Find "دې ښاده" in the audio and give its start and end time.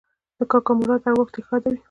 1.33-1.67